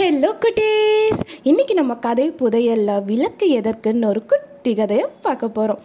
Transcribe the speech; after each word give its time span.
Hello 0.00 0.30
குட்டீஸ். 0.40 1.20
இன்னைக்கு 1.42 1.74
நம்ம 1.74 1.94
கதை 1.94 2.30
புதையல்ல 2.30 3.04
விளக்கு 3.04 3.60
எதற்குன்னு 3.60 4.04
ஒரு 4.04 4.24
குட்டி 4.24 4.74
கதையை 4.74 5.06
பார்க்க 5.22 5.48
போகிறோம் 5.48 5.78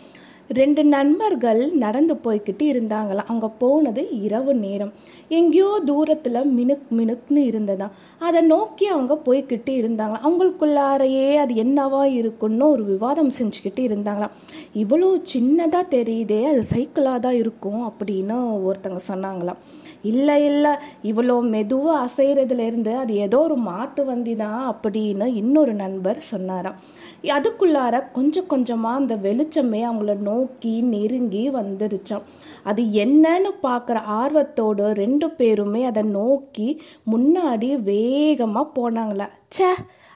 ரெண்டு 0.49 0.83
நண்பர்கள் 0.83 1.71
நடந்து 1.73 2.15
போய்கிட்டு 2.24 2.65
இருந்தாங்களாம் 2.74 3.27
அவங்க 3.27 3.47
போனது 3.47 4.21
இரவு 4.21 4.56
நேரம். 4.56 4.93
எங்கேயோ 5.27 5.79
தூரத்தில் 5.85 6.49
மினுக் 6.58 6.90
மினுக்னு 6.92 7.43
இருந்ததாம் 7.51 7.95
அதை 8.20 8.41
நோக்கி 8.41 8.86
அவங்க 8.88 9.13
போய்கிட்டு 9.25 9.73
இருந்தாங்களாம் 9.81 10.25
அவங்களுக்குள்ளாரையே 10.25 11.35
அது 11.35 11.55
என்னவா 11.55 12.03
இருக்குன்னு 12.03 12.70
ஒரு 12.70 12.84
விவாதம் 12.84 13.31
செஞ்சுக்கிட்டு 13.39 13.84
இருந்தாங்களாம் 13.89 14.35
இவ்வளோ 14.73 15.21
சின்னதாக 15.34 15.91
தெரியுதே 15.91 16.43
அது 16.43 16.63
சைக்கிளாக 16.75 17.20
தான் 17.20 17.34
இருக்கும் 17.34 17.89
அப்படின்னு 17.89 18.38
ஒருத்தங்க 18.70 19.02
சொன்னாங்களாம் 19.07 19.62
இல்லை 20.02 20.45
இல்லை 20.45 20.71
இவ்வளோ 21.03 21.41
மெதுவாக 21.41 22.05
அசைகிறதுலேருந்து 22.05 22.93
அது 22.93 23.13
ஏதோ 23.16 23.38
ஒரு 23.38 23.55
மாட்டு 23.55 24.05
வண்டி 24.05 24.35
தான் 24.35 24.75
அப்படின்னு 24.75 25.25
இன்னொரு 25.25 25.73
நண்பர் 25.73 26.20
சொன்னாராம். 26.31 26.75
அதுக்குள்ளார 27.23 28.12
கொஞ்சம் 28.12 28.48
கொஞ்சமாக 28.48 28.95
அந்த 28.95 29.16
வெளிச்சமே 29.16 29.81
அவங்கள 29.81 30.16
நோக்கி 30.35 30.73
நெருங்கி 30.94 31.44
வந்துடுச்சாம் 31.59 32.25
அது 32.70 32.81
என்னன்னு 33.03 33.52
பார்க்குற 33.66 33.98
ஆர்வத்தோடு 34.21 34.85
ரெண்டு 35.02 35.27
பேருமே 35.39 35.81
அதை 35.89 36.03
நோக்கி 36.17 36.67
முன்னாடி 37.11 37.70
வேகமாக 37.89 38.73
போனாங்களா. 38.77 39.27
ச்சே 39.55 39.70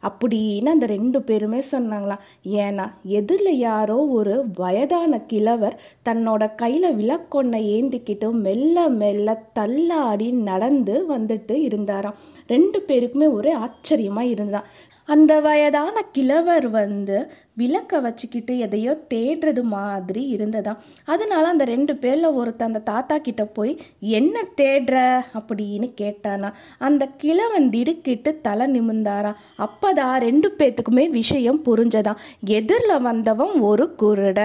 அப்படின்னு 0.04 0.70
அந்த 0.74 0.86
ரெண்டு 0.94 1.20
பேருமே 1.28 1.60
சொன்னாங்களாம் 1.72 2.24
ஏன்னா 2.64 2.86
எதிரில் 3.18 3.54
யாரோ 3.68 3.98
ஒரு 4.18 4.36
வயதான 4.60 5.20
கிழவர் 5.32 5.76
தன்னோட 6.08 6.44
கையில் 6.62 6.98
விளக்கொன்னை 7.00 7.60
ஏந்திக்கிட்டு 7.76 8.28
மெல்ல 8.46 8.88
மெல்ல 9.02 9.38
தள்ளாடி 9.60 10.30
நடந்து 10.50 10.96
வந்துட்டு 11.16 11.58
இருந்தாராம். 11.68 12.20
ரெண்டு 12.54 12.80
பேருக்குமே 12.88 13.28
ஒரே 13.40 13.52
ஆச்சரியமாக 13.66 14.32
இருந்தான் 14.36 14.70
அந்த 15.10 15.34
வயதான 15.42 15.96
கிழவர் 16.16 16.66
வந்து 16.80 17.18
விளக்க 17.60 18.00
வச்சுக்கிட்டு 18.00 18.54
எதையோ 18.58 18.94
தேடுறது 19.14 19.64
மாதிரி 19.76 20.24
இருந்ததாம். 20.36 20.78
அதனால 21.06 21.48
அந்த 21.48 21.64
ரெண்டு 21.64 21.94
பேரில் 21.96 22.28
ஒருத்தன் 22.40 22.68
அந்த 22.68 22.82
தாத்தா 22.92 23.18
கிட்ட 23.18 23.44
போய் 23.58 23.74
என்ன 24.00 24.36
தேடுற? 24.62 24.96
அப்படின்னு 25.40 25.88
கேட்டானா 26.02 26.50
அந்த 26.80 27.04
கிழவன் 27.18 27.70
திடுக்கிட்டு 27.70 28.32
தலை 28.42 28.66
நிமிந்தாராம் 28.74 29.40
அப்பதான் 29.58 30.18
ரெண்டு 30.20 30.50
பேத்துக்குமே 30.58 31.06
விஷயம் 31.10 31.62
புரிஞ்சதாம். 31.66 32.20
எதிரில் 32.46 33.02
வந்தவன் 33.02 33.54
ஒரு 33.70 33.86
குருட. 34.02 34.40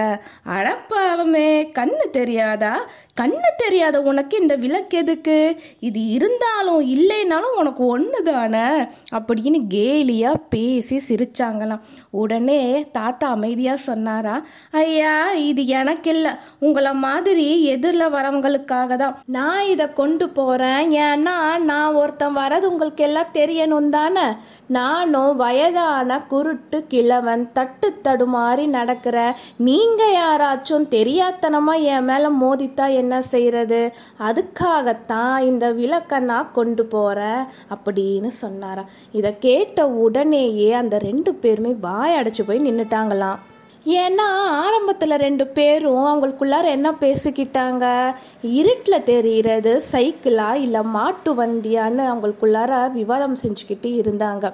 அடப்பாவமே 0.55 1.47
கண்ணு 1.79 2.03
தெரியாதா? 2.11 2.73
கண்ணு 3.21 3.49
தெரியாத 3.57 4.01
உனக்கு 4.01 4.35
இந்த 4.41 4.55
விளக்கு 4.55 4.97
எதுக்கு? 4.97 5.37
இது 5.79 6.01
இருந்தாலும் 6.05 6.81
இல்லைனாலும் 6.95 7.53
உனக்கு 7.57 7.83
ஒன்று 7.85 8.23
தானே 8.23 8.65
அப்படின்னு 9.15 9.59
கேலியாக 9.73 10.41
பேசி 10.49 10.97
சிரிச்சாங்களாம். 11.07 11.83
உடனே 12.09 12.61
தாத்தா 13.05 13.27
அமைதியாக 13.35 13.79
சொன்னாரா? 13.87 14.35
ஐயா 14.81 15.15
இது 15.49 15.61
எனக்கு 15.79 16.09
இல்லை 16.11 16.31
உங்களை 16.59 16.91
மாதிரி 17.03 17.43
எதிரில் 17.73 18.13
வரவங்களுக்காக 18.15 18.95
தான் 18.95 19.17
நான் 19.35 19.67
இதை 19.73 19.85
கொண்டு 19.93 20.25
போகிறேன் 20.29 20.83
ஏன்னா 21.05 21.35
நான் 21.69 21.97
ஒருத்தன் 22.01 22.37
வரது 22.37 22.65
உங்களுக்கு 22.71 23.03
எல்லாம் 23.07 23.33
தெரியணும் 23.33 23.89
தானே 23.89 24.25
நானும் 24.69 25.33
வயதான 25.35 26.17
குருட்டு 26.27 26.77
கிழவன் 26.87 27.43
தட்டு 27.51 27.89
தடுமாறி 28.05 28.65
நடக்கிறேன் 28.77 29.37
நீங்கள் 29.67 30.15
யாராச்சும் 30.15 30.87
தெரியாத்தனமாக 30.95 31.89
என் 31.93 32.07
மேலே 32.09 32.31
மோதித்தா 32.41 32.87
என்ன 33.01 33.21
செய்கிறது 33.31 33.81
அதுக்காகத்தான் 34.29 35.37
இந்த 35.49 35.65
விளக்கை 35.81 36.19
நான் 36.31 36.51
கொண்டு 36.51 36.85
போகிறேன் 36.85 37.43
அப்படின்னு 37.75 38.31
சொன்னாரா. 38.41 38.85
இதை 39.11 39.31
கேட்ட 39.39 39.79
உடனேயே 40.05 40.71
அந்த 40.73 40.95
ரெண்டு 40.99 41.33
பேருமே 41.35 41.73
வாய் 41.81 42.17
அடைச்சு 42.19 42.43
போய் 42.47 42.65
நின்றுட்டாங்களாம் 42.95 43.41
ஏன்னா 44.01 44.27
ஆரம்பத்தில் 44.59 45.21
ரெண்டு 45.23 45.45
பேரும் 45.57 46.05
அவங்களுக்குள்ளார 46.11 46.65
என்ன 46.77 46.89
பேசிக்கிட்டாங்க? 47.03 47.85
இருட்டில் 48.59 49.05
தெரிகிறது 49.09 49.71
சைக்கிளா 49.91 50.47
இல்லை 50.65 50.81
மாட்டு 50.95 51.31
வண்டியான்னு 51.39 52.03
அவங்களுக்குள்ளார 52.11 52.71
விவாதம் 52.91 53.37
செஞ்சுக்கிட்டு 53.43 53.89
இருந்தாங்க. 54.01 54.45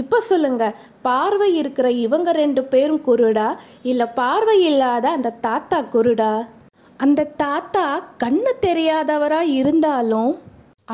இப்போ 0.00 0.18
சொல்லுங்க 0.30 0.64
பார்வை 1.06 1.48
இருக்கிற 1.54 1.86
இவங்க 2.04 2.32
ரெண்டு 2.42 2.62
பேரும் 2.64 3.04
குருடா? 3.08 3.48
இல்லை 3.82 4.06
பார்வை 4.20 4.56
இல்லாத 4.70 5.06
அந்த 5.08 5.36
தாத்தா 5.46 5.80
குருடா? 5.94 6.32
அந்த 7.00 7.30
தாத்தா 7.44 7.86
கண்ணு 8.24 8.52
தெரியாதவராக 8.66 9.54
இருந்தாலும் 9.60 10.32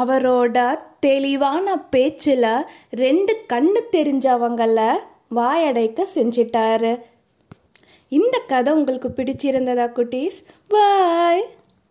அவரோட 0.02 0.58
தெளிவான 1.00 1.76
பேச்சில் 1.90 2.50
ரெண்டு 3.04 3.32
கண்ணு 3.52 3.80
தெரிஞ்சவங்கள 3.96 4.80
வாயடைக்க 5.34 6.06
செஞ்சிட்டாரு. 6.14 7.02
இந்த 8.08 8.42
கதை 8.46 8.72
உங்களுக்கு 8.72 9.08
பிடிச்சிருந்ததா 9.08 9.88
குட்டீஸ்? 9.88 10.44
பாய். 10.68 11.57